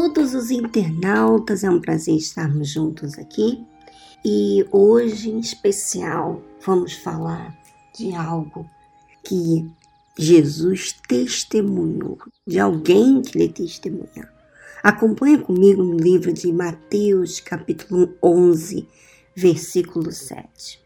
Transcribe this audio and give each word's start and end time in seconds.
todos 0.00 0.34
os 0.34 0.50
internautas, 0.50 1.62
é 1.62 1.68
um 1.68 1.78
prazer 1.78 2.16
estarmos 2.16 2.70
juntos 2.70 3.18
aqui. 3.18 3.62
E 4.24 4.66
hoje, 4.72 5.28
em 5.28 5.38
especial, 5.38 6.42
vamos 6.64 6.94
falar 6.94 7.54
de 7.94 8.14
algo 8.14 8.66
que 9.22 9.70
Jesus 10.18 10.94
testemunhou, 11.06 12.16
de 12.46 12.58
alguém 12.58 13.20
que 13.20 13.36
lhe 13.36 13.48
testemunhou. 13.50 14.26
Acompanhe 14.82 15.36
comigo 15.36 15.82
no 15.82 15.98
livro 15.98 16.32
de 16.32 16.50
Mateus, 16.50 17.38
capítulo 17.38 18.14
11, 18.22 18.88
versículo 19.36 20.10
7. 20.10 20.80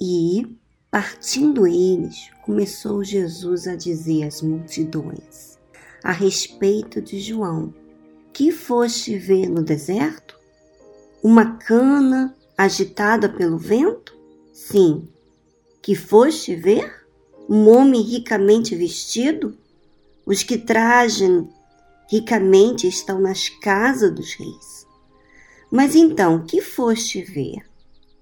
E, 0.00 0.46
partindo 0.90 1.66
eles, 1.66 2.30
começou 2.42 3.04
Jesus 3.04 3.66
a 3.66 3.76
dizer 3.76 4.24
às 4.24 4.40
multidões 4.40 5.58
a 6.02 6.12
respeito 6.12 7.02
de 7.02 7.20
João: 7.20 7.74
Que 8.32 8.52
foste 8.52 9.18
ver 9.18 9.48
no 9.48 9.62
deserto? 9.62 10.38
Uma 11.22 11.56
cana 11.56 12.36
agitada 12.56 13.28
pelo 13.28 13.58
vento? 13.58 14.16
Sim. 14.52 15.08
Que 15.82 15.94
foste 15.94 16.54
ver? 16.54 17.06
Um 17.48 17.68
homem 17.68 18.02
ricamente 18.02 18.74
vestido? 18.76 19.56
Os 20.24 20.42
que 20.42 20.56
tragem 20.56 21.48
ricamente 22.10 22.86
estão 22.86 23.20
nas 23.20 23.48
casas 23.48 24.14
dos 24.14 24.34
reis. 24.34 24.86
Mas 25.70 25.94
então, 25.94 26.44
que 26.44 26.60
foste 26.60 27.22
ver? 27.22 27.64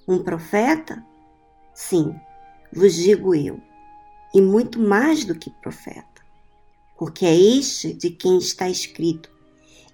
Um 0.07 0.19
profeta? 0.19 1.05
Sim, 1.75 2.15
vos 2.73 2.95
digo 2.95 3.35
eu, 3.35 3.61
e 4.35 4.41
muito 4.41 4.79
mais 4.79 5.25
do 5.25 5.35
que 5.35 5.49
profeta, 5.63 6.23
porque 6.99 7.25
é 7.25 7.35
este 7.35 7.95
de 7.95 8.11
quem 8.11 8.37
está 8.39 8.69
escrito: 8.69 9.31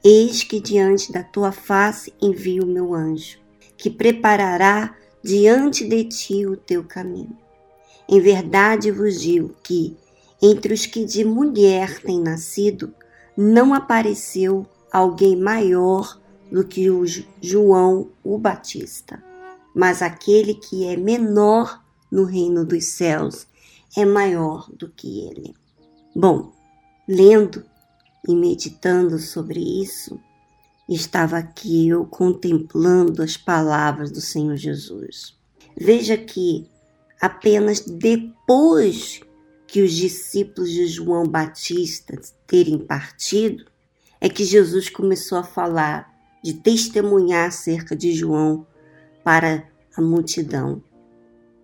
Eis 0.07 0.45
que 0.45 0.61
diante 0.61 1.11
da 1.11 1.23
tua 1.23 1.51
face 1.51 2.13
envio 2.21 2.65
o 2.65 2.67
meu 2.67 2.93
anjo, 2.93 3.39
que 3.75 3.89
preparará 3.89 4.95
diante 5.23 5.89
de 5.89 6.05
ti 6.05 6.47
o 6.47 6.59
teu 6.59 6.85
caminho. 6.85 7.39
Em 8.07 8.21
verdade 8.21 8.91
vos 8.91 9.19
digo 9.19 9.55
que, 9.63 9.97
entre 10.43 10.75
os 10.75 10.85
que 10.85 11.07
de 11.07 11.25
mulher 11.25 12.03
têm 12.03 12.21
nascido, 12.21 12.93
não 13.35 13.73
apareceu 13.73 14.67
alguém 14.93 15.37
maior 15.37 16.21
do 16.53 16.63
que 16.65 16.91
o 16.91 17.03
João 17.41 18.11
o 18.23 18.37
Batista. 18.37 19.25
Mas 19.75 20.03
aquele 20.03 20.53
que 20.53 20.85
é 20.85 20.99
menor 20.99 21.83
no 22.11 22.25
reino 22.25 22.63
dos 22.63 22.85
céus 22.85 23.47
é 23.97 24.05
maior 24.05 24.71
do 24.71 24.87
que 24.91 25.27
ele. 25.27 25.55
Bom, 26.15 26.53
lendo 27.09 27.65
e 28.27 28.34
meditando 28.34 29.19
sobre 29.19 29.61
isso, 29.61 30.19
estava 30.89 31.39
aqui 31.39 31.89
eu 31.89 32.05
contemplando 32.06 33.22
as 33.22 33.36
palavras 33.36 34.11
do 34.11 34.20
Senhor 34.20 34.56
Jesus. 34.56 35.36
Veja 35.77 36.17
que 36.17 36.67
apenas 37.20 37.80
depois 37.80 39.20
que 39.67 39.83
os 39.83 39.92
discípulos 39.92 40.70
de 40.70 40.86
João 40.86 41.27
Batista 41.27 42.19
terem 42.47 42.78
partido, 42.78 43.64
é 44.20 44.28
que 44.28 44.45
Jesus 44.45 44.89
começou 44.89 45.39
a 45.39 45.42
falar, 45.42 46.14
de 46.42 46.55
testemunhar 46.55 47.48
acerca 47.48 47.97
de 47.97 48.12
João 48.12 48.67
para 49.25 49.67
a 49.97 50.00
multidão, 50.00 50.83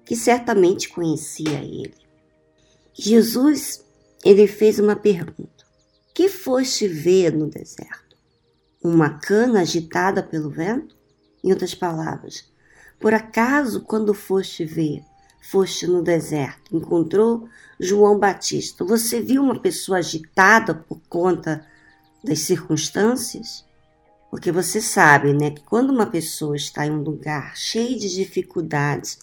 que 0.04 0.16
certamente 0.16 0.88
conhecia 0.88 1.62
ele. 1.62 1.94
Jesus, 2.92 3.84
ele 4.24 4.46
fez 4.46 4.78
uma 4.78 4.96
pergunta: 4.96 5.59
Que 6.20 6.28
foste 6.28 6.86
ver 6.86 7.32
no 7.32 7.48
deserto? 7.48 8.14
Uma 8.84 9.08
cana 9.08 9.62
agitada 9.62 10.22
pelo 10.22 10.50
vento? 10.50 10.94
Em 11.42 11.50
outras 11.50 11.74
palavras, 11.74 12.44
por 12.98 13.14
acaso, 13.14 13.80
quando 13.80 14.12
foste 14.12 14.62
ver 14.62 15.02
foste 15.40 15.86
no 15.86 16.02
deserto, 16.02 16.76
encontrou 16.76 17.48
João 17.80 18.18
Batista. 18.18 18.84
Você 18.84 19.18
viu 19.22 19.42
uma 19.42 19.60
pessoa 19.60 19.96
agitada 19.96 20.74
por 20.74 21.00
conta 21.08 21.66
das 22.22 22.40
circunstâncias? 22.40 23.64
Porque 24.30 24.52
você 24.52 24.78
sabe, 24.78 25.32
né, 25.32 25.52
que 25.52 25.62
quando 25.62 25.88
uma 25.88 26.04
pessoa 26.04 26.54
está 26.54 26.86
em 26.86 26.90
um 26.90 27.02
lugar 27.02 27.56
cheio 27.56 27.98
de 27.98 28.14
dificuldades, 28.14 29.20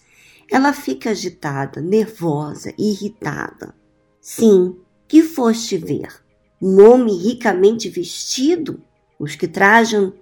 ela 0.50 0.72
fica 0.72 1.10
agitada, 1.10 1.80
nervosa, 1.80 2.74
irritada. 2.76 3.72
Sim, 4.20 4.76
que 5.06 5.22
foste 5.22 5.76
ver? 5.76 6.26
Um 6.60 6.82
homem 6.82 7.16
ricamente 7.16 7.88
vestido? 7.88 8.80
Os 9.18 9.34
que 9.36 9.46
trajam 9.48 10.12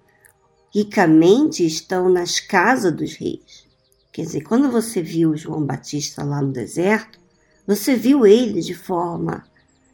ricamente 0.75 1.65
estão 1.65 2.09
nas 2.09 2.41
casas 2.41 2.93
dos 2.93 3.15
reis. 3.15 3.67
Quer 4.13 4.23
dizer, 4.23 4.43
quando 4.43 4.71
você 4.71 5.03
viu 5.03 5.37
João 5.37 5.65
Batista 5.65 6.25
lá 6.25 6.41
no 6.41 6.53
deserto, 6.53 7.19
você 7.67 7.97
viu 7.97 8.27
ele 8.27 8.61
de 8.61 8.75
forma, 8.75 9.45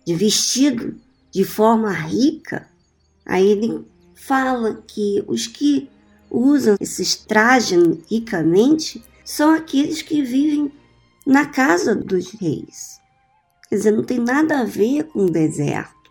de 0.05 0.15
vestido 0.15 1.01
de 1.31 1.45
forma 1.45 1.91
rica. 1.91 2.69
Aí 3.25 3.49
ele 3.49 3.85
fala 4.15 4.83
que 4.87 5.25
os 5.27 5.47
que 5.47 5.89
usam 6.31 6.77
esses 6.81 7.17
trajes 7.17 7.79
ricamente 8.11 9.03
são 9.25 9.53
aqueles 9.53 10.03
que 10.03 10.23
vivem 10.23 10.71
na 11.27 11.47
casa 11.47 11.95
dos 11.95 12.31
reis. 12.33 13.01
Quer 13.69 13.77
dizer, 13.77 13.93
não 13.93 14.03
tem 14.03 14.19
nada 14.19 14.61
a 14.61 14.65
ver 14.65 15.05
com 15.05 15.27
o 15.27 15.31
deserto. 15.31 16.02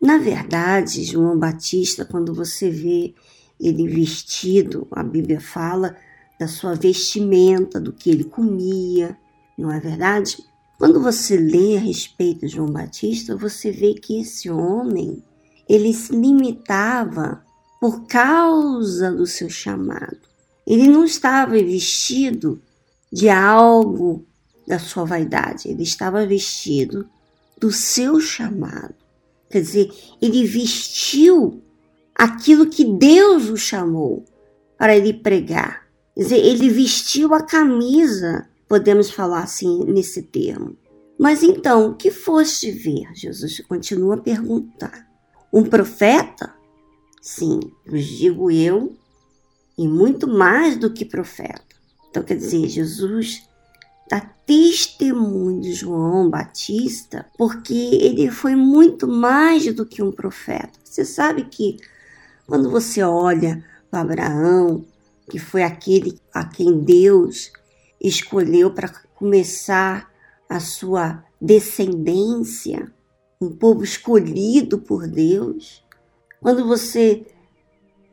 Na 0.00 0.16
verdade, 0.16 1.04
João 1.04 1.38
Batista, 1.38 2.06
quando 2.06 2.32
você 2.34 2.70
vê 2.70 3.14
ele 3.60 3.86
vestido, 3.86 4.88
a 4.90 5.02
Bíblia 5.02 5.40
fala 5.40 5.94
da 6.38 6.48
sua 6.48 6.74
vestimenta, 6.74 7.78
do 7.78 7.92
que 7.92 8.08
ele 8.08 8.24
comia, 8.24 9.14
não 9.58 9.70
é 9.70 9.78
verdade? 9.78 10.38
Quando 10.78 11.02
você 11.02 11.36
lê 11.36 11.76
a 11.76 11.80
respeito 11.80 12.46
de 12.46 12.54
João 12.54 12.72
Batista, 12.72 13.36
você 13.36 13.70
vê 13.70 13.92
que 13.92 14.18
esse 14.18 14.48
homem, 14.48 15.22
ele 15.68 15.92
se 15.92 16.12
limitava 16.12 17.44
por 17.78 18.06
causa 18.06 19.12
do 19.12 19.26
seu 19.26 19.50
chamado. 19.50 20.16
Ele 20.66 20.88
não 20.88 21.04
estava 21.04 21.52
vestido 21.52 22.62
de 23.12 23.28
algo 23.28 24.24
da 24.66 24.78
sua 24.78 25.04
vaidade, 25.04 25.68
ele 25.68 25.82
estava 25.82 26.24
vestido 26.24 27.06
do 27.60 27.70
seu 27.70 28.18
chamado. 28.18 28.94
Quer 29.50 29.62
dizer, 29.62 29.92
ele 30.22 30.46
vestiu 30.46 31.62
aquilo 32.14 32.70
que 32.70 32.84
Deus 32.84 33.48
o 33.48 33.56
chamou 33.56 34.24
para 34.78 34.96
ele 34.96 35.12
pregar. 35.12 35.86
Quer 36.14 36.22
dizer, 36.22 36.38
ele 36.38 36.70
vestiu 36.70 37.34
a 37.34 37.42
camisa, 37.42 38.48
podemos 38.68 39.10
falar 39.10 39.42
assim 39.42 39.84
nesse 39.84 40.22
termo. 40.22 40.76
Mas 41.18 41.42
então, 41.42 41.90
o 41.90 41.94
que 41.96 42.10
foste 42.10 42.70
ver? 42.70 43.08
Jesus 43.14 43.60
continua 43.66 44.14
a 44.14 44.20
perguntar. 44.20 45.06
Um 45.52 45.64
profeta? 45.64 46.54
Sim, 47.20 47.60
vos 47.84 48.04
digo 48.04 48.50
eu, 48.50 48.96
e 49.76 49.86
muito 49.86 50.28
mais 50.28 50.78
do 50.78 50.90
que 50.92 51.04
profeta. 51.04 51.76
Então, 52.08 52.22
quer 52.22 52.36
dizer, 52.36 52.68
Jesus 52.68 53.42
dá 54.10 54.20
testemunho 54.20 55.60
de 55.60 55.72
João 55.72 56.28
Batista, 56.28 57.26
porque 57.38 57.72
ele 57.72 58.28
foi 58.28 58.56
muito 58.56 59.06
mais 59.06 59.72
do 59.72 59.86
que 59.86 60.02
um 60.02 60.10
profeta. 60.10 60.80
Você 60.82 61.04
sabe 61.04 61.44
que 61.44 61.76
quando 62.44 62.68
você 62.68 63.04
olha 63.04 63.64
para 63.88 64.00
Abraão, 64.00 64.84
que 65.30 65.38
foi 65.38 65.62
aquele 65.62 66.18
a 66.34 66.44
quem 66.44 66.80
Deus 66.80 67.52
escolheu 68.00 68.74
para 68.74 68.88
começar 69.14 70.10
a 70.48 70.58
sua 70.58 71.22
descendência, 71.40 72.92
um 73.40 73.50
povo 73.50 73.84
escolhido 73.84 74.78
por 74.78 75.06
Deus. 75.06 75.84
Quando 76.40 76.66
você 76.66 77.24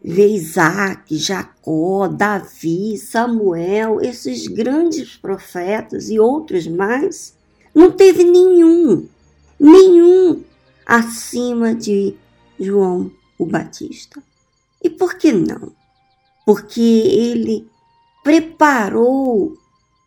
vê 0.03 0.27
Isaac, 0.27 1.17
Jacó, 1.17 2.07
Davi, 2.07 2.97
Samuel, 2.97 3.99
esses 4.01 4.47
grandes 4.47 5.15
profetas 5.15 6.09
e 6.09 6.19
outros 6.19 6.67
mais, 6.67 7.35
não 7.73 7.91
teve 7.91 8.23
nenhum, 8.23 9.07
nenhum 9.59 10.43
acima 10.85 11.73
de 11.73 12.15
João 12.59 13.11
o 13.37 13.45
Batista. 13.45 14.21
E 14.83 14.89
por 14.89 15.15
que 15.15 15.31
não? 15.31 15.75
porque 16.47 16.79
ele 16.79 17.69
preparou, 18.23 19.57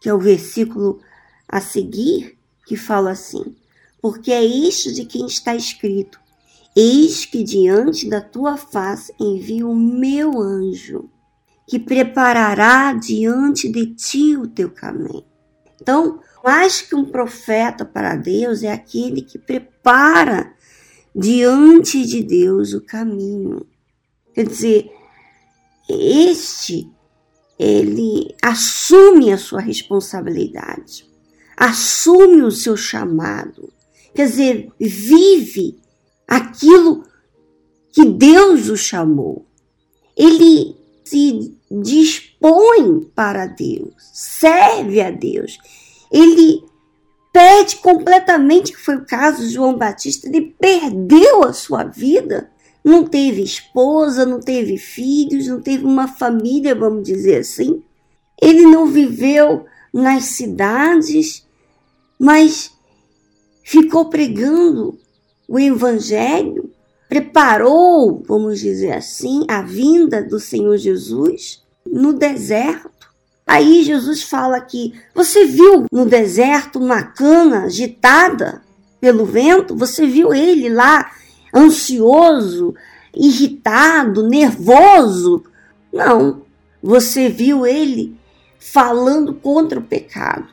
que 0.01 0.09
é 0.09 0.15
o 0.15 0.19
versículo 0.19 0.99
a 1.47 1.61
seguir, 1.61 2.39
que 2.67 2.79
fala 2.79 3.11
assim: 3.11 3.55
Porque 4.01 4.33
é 4.33 4.43
isto 4.43 4.95
de 4.95 5.05
quem 5.05 5.27
está 5.27 5.55
escrito: 5.55 6.19
Eis 6.77 7.25
que 7.25 7.43
diante 7.43 8.09
da 8.09 8.21
tua 8.21 8.57
face 8.57 9.13
envio 9.21 9.71
o 9.71 9.77
meu 9.77 10.41
anjo, 10.41 11.11
que 11.67 11.79
preparará 11.79 12.93
diante 12.93 13.69
de 13.69 13.95
ti 13.95 14.37
o 14.37 14.47
teu 14.47 14.71
caminho. 14.71 15.25
Então, 15.81 16.21
mais 16.45 16.81
que 16.81 16.95
um 16.95 17.05
profeta 17.05 17.85
para 17.85 18.17
Deus 18.17 18.63
é 18.63 18.73
aquele 18.73 19.23
que 19.23 19.39
prepara 19.39 20.55
diante 21.15 22.05
de 22.05 22.23
Deus 22.23 22.73
o 22.73 22.81
caminho. 22.81 23.67
Quer 24.33 24.47
dizer, 24.47 24.91
este 25.89 26.89
ele 27.59 28.35
assume 28.41 29.33
a 29.33 29.37
sua 29.37 29.61
responsabilidade, 29.61 31.07
assume 31.57 32.43
o 32.43 32.51
seu 32.51 32.75
chamado, 32.75 33.71
quer 34.15 34.27
dizer, 34.27 34.73
vive 34.81 35.80
aquilo 36.31 37.03
que 37.93 38.05
Deus 38.05 38.69
o 38.69 38.77
chamou. 38.77 39.45
Ele 40.17 40.77
se 41.05 41.59
dispõe 41.69 43.01
para 43.15 43.47
Deus, 43.47 43.93
serve 44.13 45.01
a 45.01 45.11
Deus. 45.11 45.59
Ele 46.13 46.63
perde 47.33 47.77
completamente, 47.77 48.73
que 48.73 48.79
foi 48.79 48.97
o 48.97 49.05
caso 49.05 49.43
de 49.43 49.55
João 49.55 49.77
Batista, 49.77 50.29
ele 50.29 50.55
perdeu 50.59 51.43
a 51.43 51.53
sua 51.53 51.83
vida. 51.83 52.51
Não 52.85 53.05
teve 53.05 53.43
esposa, 53.43 54.25
não 54.25 54.41
teve 54.41 54.79
filhos, 54.79 55.49
não 55.49 55.61
teve 55.61 55.85
uma 55.85 56.07
família, 56.07 56.75
vamos 56.75 57.03
dizer 57.03 57.41
assim. 57.41 57.83
Ele 58.41 58.63
não 58.63 58.87
viveu 58.87 59.67
nas 59.93 60.25
cidades, 60.25 61.47
mas 62.19 62.73
ficou 63.65 64.09
pregando 64.09 64.99
o 65.51 65.59
evangelho, 65.59 66.71
preparou, 67.09 68.23
vamos 68.25 68.61
dizer 68.61 68.93
assim, 68.93 69.45
a 69.49 69.63
vinda 69.63 70.23
do 70.23 70.39
Senhor 70.39 70.77
Jesus 70.77 71.65
no 71.85 72.13
deserto. 72.13 73.11
Aí 73.45 73.83
Jesus 73.83 74.23
fala 74.23 74.61
que 74.61 74.95
você 75.13 75.45
viu 75.47 75.87
no 75.91 76.07
deserto 76.07 76.79
uma 76.79 77.03
cana 77.03 77.65
agitada 77.65 78.63
pelo 79.01 79.25
vento? 79.25 79.75
Você 79.75 80.07
viu 80.07 80.33
ele 80.33 80.69
lá 80.69 81.11
ansioso, 81.53 82.73
irritado, 83.13 84.29
nervoso? 84.29 85.43
Não. 85.93 86.43
Você 86.81 87.29
viu 87.29 87.67
ele 87.67 88.17
falando 88.61 89.35
contra 89.35 89.81
o 89.81 89.83
pecado, 89.83 90.47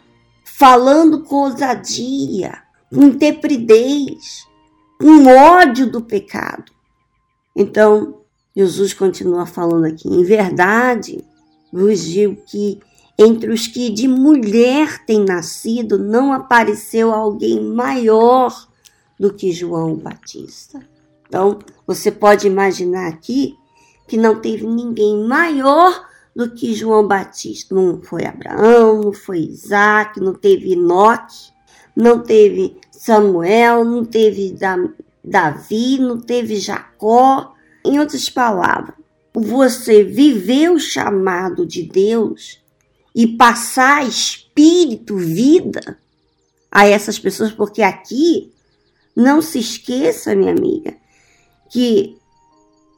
falando 0.43 1.21
com 1.21 1.35
ousadia, 1.35 2.57
com 2.91 3.03
intrepidez, 3.03 4.46
com 4.97 5.25
ódio 5.27 5.89
do 5.89 6.01
pecado. 6.01 6.71
Então, 7.55 8.21
Jesus 8.55 8.93
continua 8.93 9.45
falando 9.45 9.85
aqui: 9.85 10.07
em 10.07 10.23
verdade, 10.23 11.23
vos 11.71 12.01
digo 12.01 12.35
que 12.45 12.79
entre 13.17 13.51
os 13.51 13.67
que 13.67 13.89
de 13.89 14.07
mulher 14.07 15.03
têm 15.05 15.25
nascido, 15.25 15.97
não 15.97 16.31
apareceu 16.31 17.11
alguém 17.11 17.61
maior 17.61 18.67
do 19.19 19.33
que 19.33 19.51
João 19.51 19.95
Batista. 19.95 20.79
Então, 21.27 21.57
você 21.85 22.11
pode 22.11 22.47
imaginar 22.47 23.07
aqui 23.07 23.55
que 24.07 24.15
não 24.15 24.39
teve 24.39 24.65
ninguém 24.65 25.25
maior 25.25 26.05
do 26.35 26.51
que 26.51 26.73
João 26.73 27.07
Batista. 27.07 27.73
Não 27.73 28.01
foi 28.01 28.25
Abraão, 28.25 29.01
não 29.01 29.13
foi 29.13 29.39
Isaac, 29.39 30.19
não 30.19 30.33
teve 30.33 30.73
Enoque, 30.73 31.51
não 31.97 32.19
teve 32.19 32.77
Samuel, 32.91 33.83
não 33.83 34.05
teve 34.05 34.55
Davi, 35.23 35.97
não 35.97 36.21
teve 36.21 36.57
Jacó. 36.57 37.55
Em 37.83 37.97
outras 37.97 38.29
palavras, 38.29 38.93
você 39.33 40.03
viveu 40.03 40.75
o 40.75 40.79
chamado 40.79 41.65
de 41.65 41.81
Deus 41.81 42.61
e 43.15 43.25
passar 43.25 44.07
espírito, 44.07 45.17
vida 45.17 45.97
a 46.71 46.85
essas 46.85 47.17
pessoas, 47.17 47.51
porque 47.51 47.81
aqui 47.81 48.53
não 49.15 49.41
se 49.41 49.57
esqueça, 49.57 50.35
minha 50.35 50.51
amiga, 50.51 50.95
que 51.67 52.15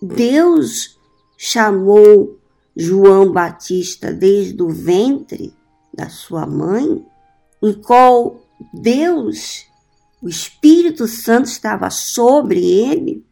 Deus 0.02 1.00
chamou 1.38 2.38
João 2.76 3.32
Batista 3.32 4.12
desde 4.12 4.62
o 4.62 4.68
ventre 4.68 5.54
da 5.94 6.10
sua 6.10 6.46
mãe, 6.46 7.06
em 7.64 7.74
qual 7.74 8.49
Deus, 8.74 9.66
o 10.22 10.28
Espírito 10.28 11.08
Santo 11.08 11.46
estava 11.46 11.90
sobre 11.90 12.64
ele. 12.64 13.26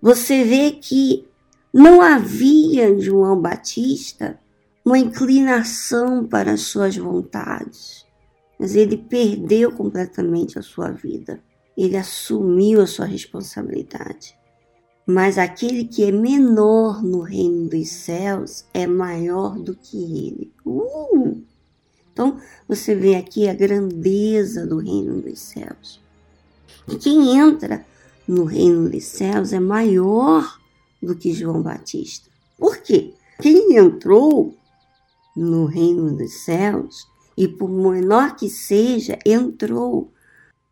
Você 0.00 0.44
vê 0.44 0.72
que 0.72 1.26
não 1.72 2.00
havia 2.00 2.98
João 2.98 3.40
Batista 3.40 4.38
uma 4.84 4.98
inclinação 4.98 6.26
para 6.26 6.52
as 6.52 6.62
suas 6.62 6.96
vontades. 6.96 8.06
Mas 8.58 8.74
ele 8.74 8.96
perdeu 8.96 9.70
completamente 9.70 10.58
a 10.58 10.62
sua 10.62 10.90
vida. 10.90 11.42
Ele 11.76 11.96
assumiu 11.96 12.80
a 12.80 12.86
sua 12.86 13.04
responsabilidade. 13.04 14.36
Mas 15.06 15.38
aquele 15.38 15.84
que 15.84 16.04
é 16.04 16.10
menor 16.12 17.02
no 17.02 17.20
reino 17.20 17.68
dos 17.68 17.88
céus 17.88 18.66
é 18.74 18.86
maior 18.86 19.58
do 19.58 19.74
que 19.74 19.96
ele. 19.96 20.52
Uh! 20.64 21.42
Então, 22.18 22.40
você 22.66 22.96
vê 22.96 23.14
aqui 23.14 23.48
a 23.48 23.54
grandeza 23.54 24.66
do 24.66 24.78
reino 24.78 25.22
dos 25.22 25.38
céus. 25.38 26.00
E 26.88 26.96
quem 26.96 27.38
entra 27.38 27.86
no 28.26 28.42
reino 28.42 28.90
dos 28.90 29.04
céus 29.04 29.52
é 29.52 29.60
maior 29.60 30.58
do 31.00 31.14
que 31.14 31.32
João 31.32 31.62
Batista. 31.62 32.28
Por 32.58 32.78
quê? 32.78 33.14
Quem 33.40 33.76
entrou 33.76 34.52
no 35.36 35.66
reino 35.66 36.16
dos 36.16 36.40
céus, 36.40 37.06
e 37.36 37.46
por 37.46 37.70
menor 37.70 38.34
que 38.34 38.50
seja, 38.50 39.16
entrou, 39.24 40.12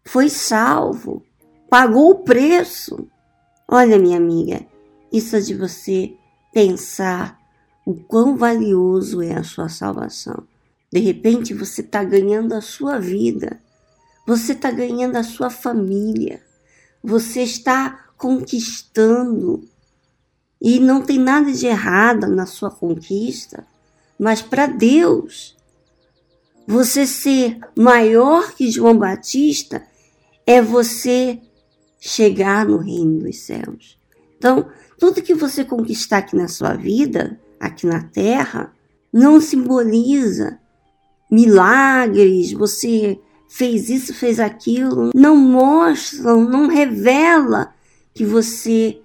foi 0.05 0.29
salvo, 0.29 1.23
pagou 1.71 2.11
o 2.11 2.25
preço. 2.25 3.07
Olha, 3.69 4.01
minha 4.01 4.17
amiga, 4.17 4.67
isso 5.13 5.37
é 5.37 5.41
de 5.41 5.55
você 5.55 6.13
pensar 6.53 7.39
o 7.87 7.95
quão 7.95 8.37
valioso 8.37 9.23
é 9.23 9.33
a 9.33 9.45
sua 9.45 9.69
salvação. 9.69 10.43
De 10.93 11.01
repente 11.01 11.53
você 11.53 11.81
está 11.81 12.03
ganhando 12.05 12.55
a 12.55 12.61
sua 12.61 12.99
vida, 12.99 13.61
você 14.27 14.53
está 14.53 14.71
ganhando 14.71 15.17
a 15.17 15.23
sua 15.23 15.51
família, 15.51 16.43
você 17.03 17.43
está 17.43 18.07
conquistando. 18.17 19.63
E 20.61 20.81
não 20.81 21.03
tem 21.03 21.19
nada 21.19 21.53
de 21.53 21.67
errado 21.67 22.27
na 22.27 22.47
sua 22.47 22.71
conquista. 22.71 23.67
Mas 24.19 24.41
para 24.41 24.67
Deus, 24.67 25.57
você 26.67 27.07
ser 27.07 27.59
maior 27.77 28.53
que 28.55 28.71
João 28.71 28.97
Batista 28.97 29.87
é 30.47 30.63
você 30.63 31.41
chegar 32.01 32.65
no 32.65 32.79
reino 32.79 33.21
dos 33.21 33.39
céus. 33.41 33.99
Então, 34.39 34.69
tudo 34.99 35.23
que 35.23 35.35
você 35.35 35.65
conquistar 35.65 36.19
aqui 36.19 36.37
na 36.37 36.49
sua 36.49 36.75
vida, 36.75 37.39
aqui 37.61 37.87
na 37.87 38.03
terra, 38.03 38.73
não 39.13 39.41
simboliza 39.41 40.59
milagres, 41.31 42.53
você 42.53 43.19
fez 43.49 43.89
isso, 43.89 44.15
fez 44.15 44.39
aquilo, 44.39 45.11
não 45.15 45.37
mostra, 45.37 46.35
não 46.37 46.69
revela 46.69 47.75
que 48.15 48.25
você 48.25 49.01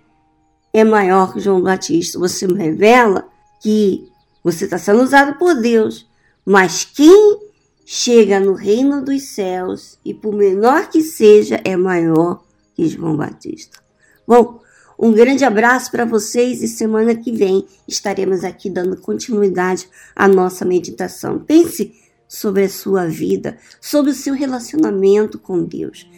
é 0.74 0.84
maior 0.84 1.34
que 1.34 1.40
João 1.40 1.62
Batista. 1.62 2.18
Você 2.20 2.46
revela 2.48 3.28
que 3.62 4.10
você 4.44 4.66
está 4.66 4.78
sendo 4.78 5.04
usado 5.04 5.38
por 5.38 5.56
Deus. 5.56 6.10
Mas 6.46 6.84
quem 6.84 7.40
chega 7.86 8.40
no 8.40 8.54
reino 8.54 9.04
dos 9.04 9.24
céus, 9.30 10.00
e 10.04 10.13
por 10.13 10.34
menor 10.34 10.90
que 10.90 11.01
seja, 11.01 11.60
é 11.63 11.75
maior 11.75 12.44
que 12.74 12.88
João 12.88 13.18
Batista. 13.18 13.80
Bom, 14.28 14.62
um 14.98 15.12
grande 15.12 15.44
abraço 15.44 15.92
para 15.92 16.06
vocês 16.06 16.62
e 16.62 16.68
semana 16.68 17.16
que 17.16 17.32
vem 17.32 17.66
estaremos 17.88 18.44
aqui 18.44 18.70
dando 18.70 18.98
continuidade 18.98 19.90
à 20.16 20.28
nossa 20.28 20.63
meditação. 20.63 21.40
Pense 21.40 21.94
sobre 22.32 22.64
a 22.64 22.70
sua 22.70 23.08
vida, 23.08 23.58
sobre 23.82 24.12
o 24.12 24.16
seu 24.16 24.34
relacionamento 24.34 25.38
com 25.38 25.66
Deus. 25.66 26.10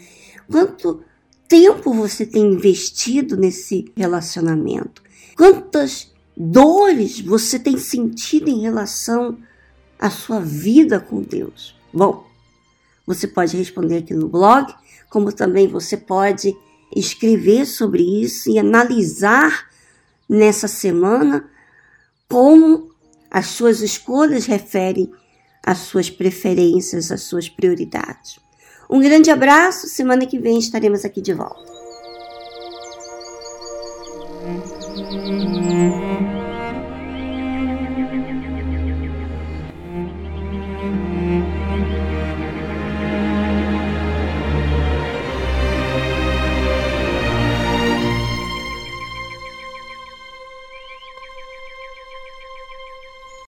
Quanto 0.48 1.04
tempo 1.48 1.92
você 1.92 2.24
tem 2.24 2.54
investido 2.54 3.36
nesse 3.36 3.92
relacionamento? 3.98 5.02
Quantas 5.36 6.14
dores 6.38 7.20
você 7.20 7.58
tem 7.58 7.80
sentido 7.80 8.48
em 8.48 8.62
relação 8.62 9.40
à 9.98 10.12
sua 10.12 10.40
vida 10.40 11.00
com 11.00 11.20
Deus? 11.20 11.76
Bom, 11.92 12.28
você 13.08 13.28
pode 13.28 13.58
responder 13.58 13.98
aqui 13.98 14.14
no 14.14 14.30
blog, 14.30 14.72
como 15.10 15.32
também 15.32 15.68
você 15.68 15.98
pode 15.98 16.56
escrever 16.96 17.66
sobre 17.66 18.04
isso 18.22 18.52
e 18.52 18.60
analisar 18.60 19.68
nessa 20.30 20.68
semana 20.68 21.50
como 22.30 22.92
as 23.32 23.48
suas 23.48 23.82
escolhas 23.82 24.46
referem 24.46 25.12
as 25.64 25.80
suas 25.80 26.10
preferências, 26.10 27.12
as 27.12 27.22
suas 27.22 27.48
prioridades. 27.48 28.40
Um 28.90 29.00
grande 29.00 29.32
abraço, 29.32 29.88
semana 29.88 30.26
que 30.26 30.38
vem 30.38 30.60
estaremos 30.60 31.06
aqui 31.06 31.22
de 31.22 31.34
volta. 31.34 31.72